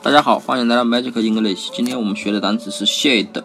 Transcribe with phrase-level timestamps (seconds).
[0.00, 1.70] 大家好，欢迎来到 Magic English。
[1.72, 3.42] 今天我们学的单词是 shade，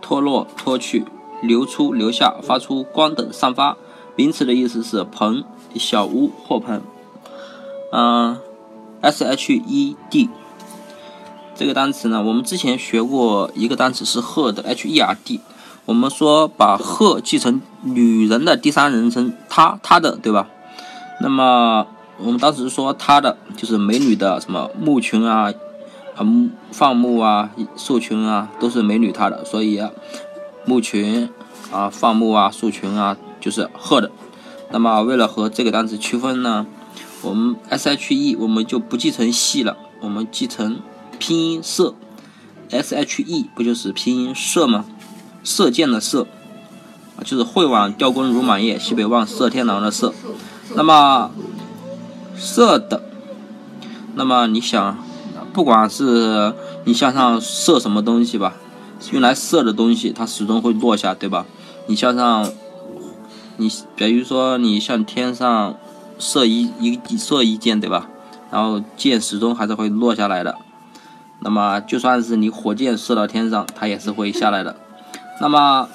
[0.00, 1.04] 脱落、脱去、
[1.42, 3.76] 流出、留下、发出光等散发。
[4.16, 5.44] 名词的意思是棚、
[5.76, 6.80] 小屋或棚。
[7.92, 8.40] 嗯
[9.02, 10.30] ，S H E D
[11.54, 15.40] 这个单词呢，我们之前学过一个单词是 herd，H E R D。
[15.84, 20.48] 我们说把 her 记成女人的第三人称，她、她的，对吧？
[21.20, 21.86] 那么
[22.18, 25.52] 我们当时说他的就是美女的什么牧群啊，
[26.16, 26.26] 啊
[26.72, 29.80] 放牧啊，兽群啊，都是美女她的，所以
[30.64, 31.28] 牧群
[31.70, 34.10] 啊，放牧啊，兽群啊，就是鹤的。
[34.70, 36.66] 那么为了和这个单词区分呢，
[37.22, 40.80] 我们 S H E 我们就不记成系了，我们记成
[41.18, 41.94] 拼音射
[42.70, 44.84] ，S H E 不就是拼音射吗？
[45.44, 46.26] 射箭的射
[47.16, 50.12] 啊，就是会往雕弓如满月，西北望射天狼的射。
[50.74, 51.30] 那么
[52.38, 53.02] 射的，
[54.14, 54.96] 那么你想，
[55.52, 58.54] 不管是你向上射什么东西吧，
[59.12, 61.44] 用来射的东西，它始终会落下，对吧？
[61.86, 62.48] 你向上，
[63.56, 65.76] 你比如说你向天上
[66.18, 68.08] 射一一射一箭，对吧？
[68.50, 70.56] 然后箭始终还是会落下来的。
[71.40, 74.76] 那么就算是你火箭射到天上，它也是会下来的。
[75.40, 75.88] 那么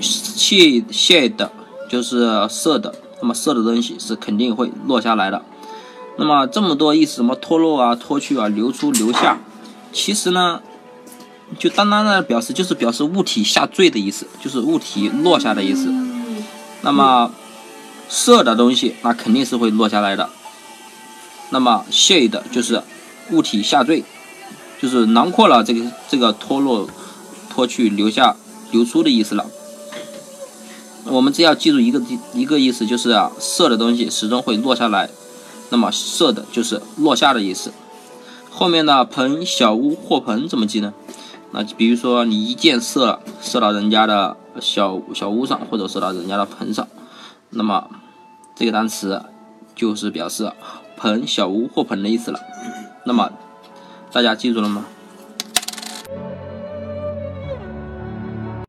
[0.00, 1.48] shade shade
[1.88, 2.94] 就是射的。
[3.20, 5.42] 那么射的东西是肯定会落下来的。
[6.18, 9.38] 那么这么多意思，什么脱落啊、脱去啊、流出、流下，
[9.92, 10.60] 其实呢，
[11.58, 15.92] 就单单的表示就是表示物体下坠的意思，就是物体落下的意思。
[16.82, 17.30] 那么
[18.08, 20.30] 射的东西，那肯定是会落下来的。
[21.50, 22.82] 那么 shade 就是
[23.30, 24.04] 物体下坠，
[24.80, 26.88] 就是囊括了这个这个脱落、
[27.50, 28.36] 脱去、留下、
[28.70, 29.46] 流出的意思了。
[31.08, 32.02] 我们只要记住一个
[32.34, 35.08] 一个意思，就是啊，射的东西始终会落下来。
[35.70, 37.72] 那么射的就是落下的意思。
[38.50, 40.94] 后面的棚、小屋或棚怎么记呢？
[41.52, 46.86] 那比如说你一箭射了，射到人家的小小屋上，或者射到人家的棚上，
[47.50, 47.88] 那么
[48.54, 49.22] 这个单词
[49.74, 50.52] 就是表示
[50.96, 52.40] 棚、小屋或棚的意思了。
[53.04, 53.30] 那么
[54.12, 54.86] 大家记住了吗？